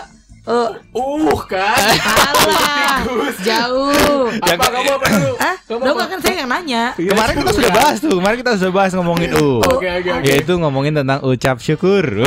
[0.47, 0.59] U.
[0.95, 1.75] Uh kan.
[1.75, 3.03] Alah,
[3.43, 4.31] jauh.
[4.39, 5.33] Apa kamu apa dulu?
[5.39, 5.55] Hah?
[5.67, 6.05] Lo apa?
[6.07, 6.95] kan saya yang nanya.
[6.95, 9.59] Kemarin kita sudah bahas tuh, kemarin kita sudah bahas ngomongin U.
[9.63, 10.23] Oke oke oke.
[10.23, 12.27] Yaitu ngomongin tentang ucap syukur.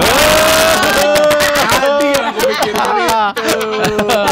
[1.59, 3.59] Tadi yang pikirin itu.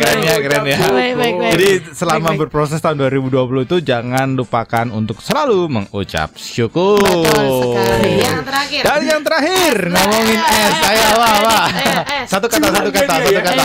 [0.00, 0.78] keren ya, keren ya.
[0.80, 1.52] Baik, baik, baik.
[1.52, 2.40] Jadi selama Baik, baik.
[2.48, 6.96] berproses tahun 2020 itu jangan lupakan untuk selalu mengucap syukur.
[7.04, 8.12] Betul sekali.
[8.24, 8.82] Yang terakhir.
[8.88, 10.76] Dan yang terakhir ngomongin S.
[10.80, 11.58] Ayo apa apa.
[12.24, 12.26] S.
[12.32, 13.62] Satu kata, satu kata, satu kata.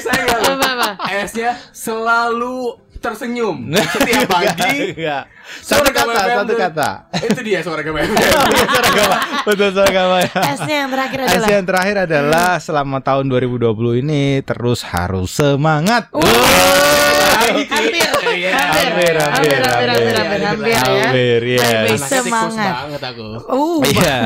[0.00, 0.24] Saya.
[0.28, 0.88] Apa, apa?
[1.24, 3.56] S-nya selalu tersenyum
[3.96, 4.92] setiap pagi.
[4.94, 5.24] Enggak.
[5.50, 6.90] Satu Suara kata, KBM satu kata.
[7.26, 8.10] Itu dia suara KBM.
[8.70, 9.16] Suara gama.
[9.42, 10.30] Betul suara gama ya.
[10.54, 16.12] S-nya yang terakhir S adalah yang terakhir adalah selama tahun 2020 ini terus harus semangat.
[16.12, 18.09] hampir.
[18.80, 18.88] Iya.
[18.90, 21.60] Hampir, hampir, hampir, hampir, hampir, hampir, hampir, ya.
[21.60, 21.96] Ya.
[22.00, 22.74] Semangat.
[22.88, 23.26] banget aku.
[23.46, 24.18] Uh, Iya.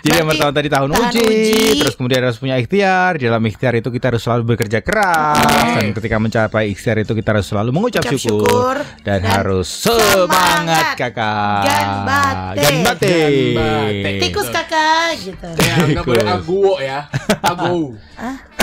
[0.00, 1.62] Jadi yang pertama tadi tahun uji, uji.
[1.82, 3.18] terus kemudian harus punya ikhtiar.
[3.18, 5.74] Di dalam ikhtiar itu kita harus selalu bekerja keras Oke.
[5.78, 9.68] dan ketika mencapai ikhtiar itu kita harus selalu mengucap Ucap syukur, syukur dan, dan harus
[9.68, 10.24] semangat.
[10.24, 11.62] semangat kakak.
[11.64, 12.58] Ganbate.
[12.58, 13.16] Ganbate.
[13.18, 14.20] Ganbate.
[14.22, 15.48] tikus kakak gitu.
[15.58, 17.00] Ya, boleh aguo ya.
[17.42, 17.94] Aguo.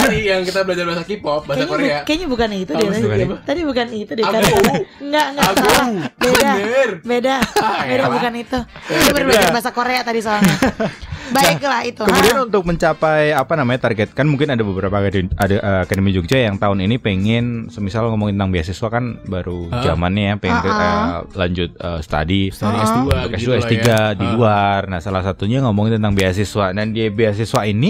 [0.06, 1.90] Tadi yang kita belajar bahasa K-pop, bahasa Kayaknya, Korea.
[1.92, 2.86] bu- kayaknya bukan itu Oh, deh.
[2.86, 3.36] bukan Tadi, itu.
[3.42, 4.24] tadi bukan itu deh.
[4.24, 4.50] Karena-
[4.98, 5.88] Enggak, enggak salah.
[6.16, 6.52] Beda.
[6.56, 6.90] Bener.
[7.02, 7.36] Beda.
[7.56, 8.10] Ah, Beda elah.
[8.12, 8.60] bukan itu.
[8.86, 10.56] Kita baru belajar bahasa Korea tadi soalnya.
[11.26, 12.06] Baiklah itu.
[12.06, 12.46] Kemudian ha.
[12.46, 16.56] untuk mencapai apa namanya target kan mungkin ada beberapa akademi, ada eh, akademi Jogja yang
[16.56, 21.10] tahun ini pengen semisal ngomongin tentang beasiswa kan baru zamannya ya pengen ke- Ah, eh,
[21.34, 22.86] lanjut eh, studi Studi Ah.
[22.86, 24.00] S2 untuk gitu S2 lah S3 ya.
[24.14, 24.80] di luar.
[24.86, 27.90] Nah, salah satunya ngomongin tentang beasiswa dan di beasiswa ini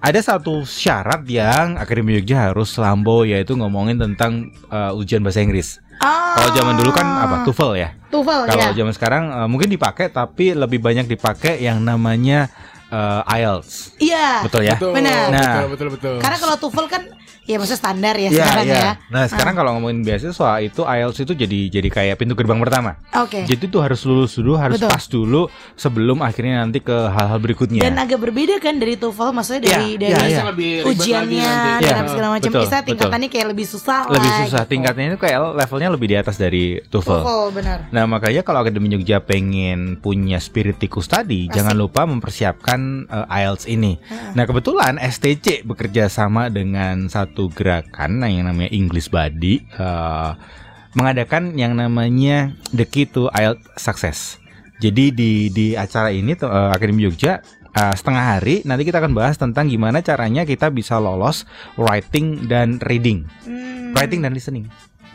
[0.00, 5.80] ada satu syarat yang Akademi Jogja harus lambo yaitu ngomongin tentang eh, ujian bahasa Inggris.
[6.00, 6.36] Ah.
[6.36, 7.36] Kalau zaman dulu kan apa?
[7.48, 7.88] TOEFL ya.
[8.12, 8.76] TOEFL Kalau ya.
[8.76, 12.52] zaman sekarang eh, mungkin dipakai tapi lebih banyak dipakai yang namanya
[12.92, 13.96] eh, IELTS.
[14.00, 14.44] Iya.
[14.44, 14.76] Betul ya?
[14.76, 15.24] Betul, Benar.
[15.32, 15.40] Nah.
[15.40, 16.16] betul, betul, betul.
[16.20, 17.02] Karena kalau TOEFL kan
[17.46, 18.74] Ya maksudnya standar ya Iya, sekarang iya.
[18.76, 18.92] ya.
[19.06, 22.98] Nah, sekarang kalau ngomongin beasiswa itu IELTS itu jadi jadi kayak pintu gerbang pertama.
[23.14, 23.46] Oke.
[23.46, 24.90] Jadi tuh harus lulus dulu, harus Betul.
[24.90, 27.80] pas dulu sebelum akhirnya nanti ke hal-hal berikutnya.
[27.80, 30.42] Dan agak berbeda kan dari TOEFL maksudnya dari Iya, dari iya, iya.
[30.44, 32.50] Lebih ribet lagi ujiannya dan Iya, apa segala macam.
[32.50, 34.62] betul, Bisa tingkatannya kayak lebih susah lebih lah, susah.
[34.62, 34.70] gitu.
[34.74, 37.22] Tingkatnya itu kayak levelnya lebih di atas dari TOEFL.
[37.22, 37.78] TOEFL benar.
[37.88, 41.54] Nah makanya kalau Akademi Jogja pengen punya spirit tikus tadi, Asik.
[41.54, 44.02] jangan lupa mempersiapkan eh, IELTS ini.
[44.34, 50.30] Nah kebetulan STC bekerja sama dengan satu gerakan nah, yang namanya English Buddy eh,
[50.96, 54.18] mengadakan yang namanya The Key to IELTS Success.
[54.80, 57.44] Jadi di di acara ini tuh, eh, Akademi Jogja
[57.76, 61.44] eh, setengah hari nanti kita akan bahas tentang gimana caranya kita bisa lolos
[61.76, 63.92] writing dan reading, Hmm.
[63.92, 64.64] writing dan listening,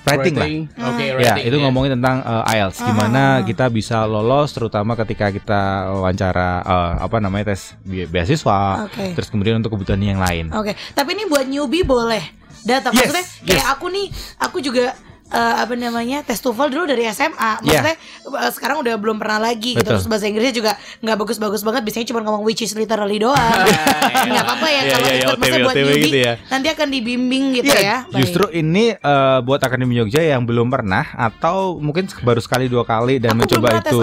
[0.04, 0.48] writing, lah.
[0.92, 5.30] Oke, Ya, writing, itu ngomongin tentang uh, IELTS Ah, gimana kita bisa lolos terutama ketika
[5.30, 5.62] kita
[5.92, 9.14] wawancara uh, apa namanya tes be- beasiswa, Oke.
[9.14, 10.50] terus kemudian untuk kebutuhan yang lain.
[10.52, 12.22] Oke, tapi ini buat newbie boleh
[12.62, 12.94] datang.
[12.94, 13.34] Yes, Maksudnya yes.
[13.48, 14.94] kayak aku nih, aku juga
[15.32, 17.52] eh, apa namanya tes TOEFL dulu dari SMA.
[17.60, 19.88] Maksudnya eh, sekarang udah belum pernah lagi gitu.
[19.88, 21.82] Terus bahasa Inggrisnya juga nggak bagus-bagus banget.
[21.84, 23.40] Biasanya cuma ngomong which is literally doang.
[24.22, 26.34] Nggak apa-apa ya Iya, kalau iya, iya, maksudnya OTW, buat newbie gitu ya.
[26.48, 27.98] nanti akan dibimbing gitu Iya, ya.
[28.04, 28.18] Baik.
[28.18, 33.18] justru ini uh, buat Akademi Jogja yang belum pernah atau mungkin baru sekali dua kali
[33.18, 33.98] dan Aku mencoba itu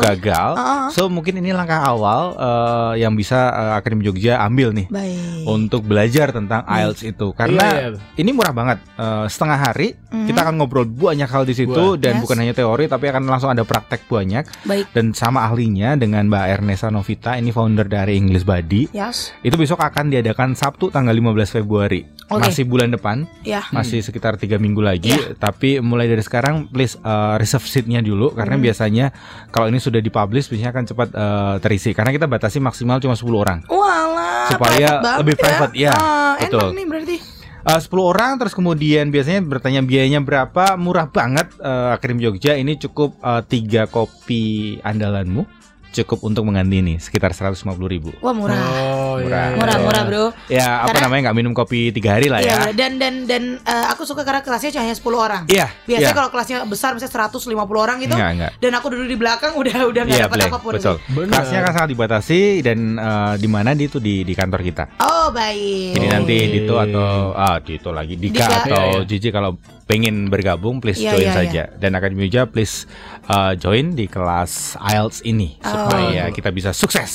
[0.00, 0.50] gagal.
[0.54, 0.86] Ah, ah.
[0.90, 4.86] So mungkin ini langkah awal uh, yang bisa uh, Akademi Jogja ambil nih.
[4.86, 5.16] Baik.
[5.44, 8.00] untuk belajar tentang IELTS itu karena Iya, iya.
[8.16, 10.26] ini murah banget Eh, setengah hari Mhm.
[10.26, 11.94] kita akan ngobrol banyak hal di situ Wah.
[11.94, 12.22] dan Yes.
[12.22, 14.88] bukan hanya teori tapi akan langsung ada praktek banyak Baik.
[14.90, 19.36] dan sama ahlinya dengan Mbak Ernesa Novita ini founder dari English Buddy Yes.
[19.40, 22.48] itu besok akan diadakan Sabtu tanggal 15 Februari Oke.
[22.48, 23.60] masih bulan depan Ya.
[23.68, 25.36] masih sekitar tiga minggu lagi Iya.
[25.36, 28.64] tapi mulai dari sekarang please uh, reserve seatnya dulu karena Hmm.
[28.64, 29.06] biasanya
[29.50, 33.28] kalau ini sudah dipublish biasanya akan cepat uh, terisi karena kita batasi maksimal cuma 10
[33.34, 35.92] orang Walah, Supaya private lebih banget private, ya.
[35.94, 36.60] Ah, Betul.
[36.62, 37.16] Enak nih berarti.
[37.64, 41.48] Uh, 10 orang terus kemudian biasanya bertanya biayanya berapa murah banget.
[41.56, 45.48] Uh, Akademi Jogja ini cukup uh, tiga kopi andalanmu
[45.94, 48.10] cukup untuk mengganti ini sekitar 150 ribu.
[48.18, 48.58] Wah murah.
[48.58, 49.46] Oh, Murah.
[49.46, 49.56] iya.
[49.56, 50.24] Murah, murah bro.
[50.46, 52.74] ya apa Karena- namanya nggak minum kopi tiga hari lah Iya, ya bener.
[52.74, 55.42] dan dan dan eh, aku suka karena kelasnya hanya 10 orang.
[55.46, 56.16] iya Biasanya iya.
[56.16, 57.44] kalau kelasnya besar misalnya 150
[57.76, 58.14] orang gitu.
[58.14, 58.52] Nggak, nggak.
[58.58, 60.96] Dan aku duduk di belakang udah udah nggak Iya, dapat apa pun betul.
[61.06, 64.84] Kelasnya akan sangat dibatasi dan uh, di mana di itu di di kantor kita.
[64.98, 65.94] Oh, baik.
[65.94, 66.12] Jadi Oh.
[66.12, 68.56] nanti Dito atau ah Dito lagi Dika, Dika.
[68.64, 69.08] atau Iya, iya.
[69.08, 72.88] Cici kalau pengen bergabung please Iya, join iya, saja dan Akademi Jogja please
[73.26, 75.68] uh, join di kelas IELTS ini Oh.
[75.68, 77.12] supaya kita bisa sukses.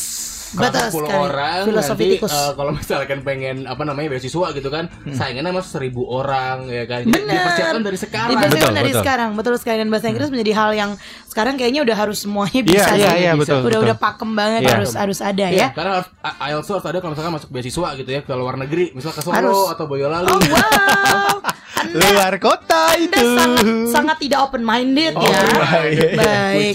[0.52, 1.14] 10 sekali.
[1.20, 2.32] orang Filosofi nanti tikus.
[2.32, 7.02] eh, kalau misalkan pengen apa namanya beasiswa gitu kan, saingannya mas seribu orang ya kan.
[7.04, 7.30] Bener.
[7.30, 8.30] dipersiapkan dari sekarang.
[8.32, 9.02] Dipersiapkan Betul, dari betul.
[9.02, 10.92] sekarang, betul sekali dan bahasa Inggris menjadi hal yang
[11.26, 12.98] sekarang kayaknya udah harus semuanya bisa Iya, sih.
[12.98, 13.40] iya, iya, Bisa.
[13.40, 13.60] betul.
[13.60, 13.86] udah betul.
[13.86, 14.72] udah pakem banget Iya.
[14.74, 15.68] harus harus ada Iya, ya.
[15.72, 18.86] karena harus I- IELTS harus ada kalau misalkan masuk beasiswa gitu ya ke luar negeri,
[18.92, 19.68] misal ke Solo Harus.
[19.70, 20.26] atau Boyolali.
[20.26, 21.38] Oh wow.
[21.80, 23.30] Anda, Luar kota anda itu.
[23.34, 25.42] sangat sangat tidak open minded Oh, ya.
[25.63, 25.98] baik.
[26.13, 26.74] Baik.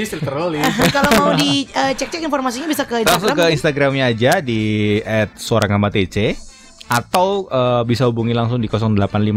[0.96, 3.36] Kalau mau dicek-cek informasinya bisa ke Langsung Instagram.
[3.38, 4.96] ke Instagramnya aja di
[5.34, 6.16] @suaragamatc
[6.84, 9.32] atau eh, bisa hubungi langsung di 0856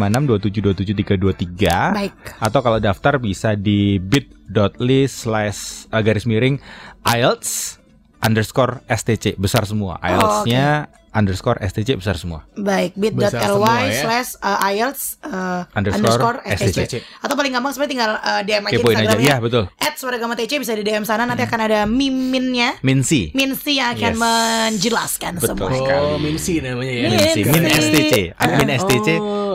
[1.96, 2.14] Baik.
[2.40, 6.60] atau kalau daftar bisa di bit.ly slash eh, garis miring
[7.06, 7.77] IELTS
[8.20, 14.02] underscore STC besar semua IELTS-nya underscore STC besar semua Baik, bit.ly ya.
[14.02, 16.78] slash uh, IELTS uh, Underscore underscore STC.
[16.78, 16.94] STC.
[17.20, 19.26] Atau paling gampang sebenarnya tinggal uh, DM aja kepoin aja Instagramnya.
[19.28, 22.78] ya betul At Suaragama TC bisa di DM sana nanti akan ada miminnya.
[22.82, 24.22] Minsi Minsi yang akan Yes.
[24.22, 25.70] menjelaskan Betul semua.
[25.74, 26.06] sekali.
[26.06, 27.08] Oh, Minsi namanya ya.
[27.10, 27.64] Minsi Min.
[27.66, 29.08] STC admin STC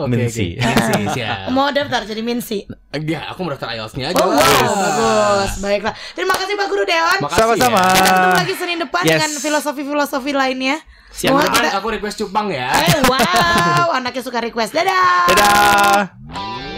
[0.03, 0.67] Oh, oke, Minsi oke.
[0.67, 1.37] Minsi, siap.
[1.49, 2.57] Mau daftar jadi Minsi.
[2.93, 4.19] Ya, aku mau daftar IELTS-nya aja.
[4.19, 5.51] Oh, wow, bagus.
[5.57, 5.93] Baiklah.
[6.11, 7.19] Terima kasih Pak Guru Dewan.
[7.25, 7.79] Sama-sama.
[7.79, 7.93] ya.
[7.93, 9.11] Kita ketemu lagi Senin depan Yes.
[9.15, 10.77] dengan filosofi-filosofi lainnya.
[11.09, 11.29] Siap.
[11.29, 12.67] Jangan kita aku request cupang ya.
[12.69, 14.73] Eh, wow, anaknya suka request.
[14.73, 15.29] Dadah.
[15.29, 16.72] dadah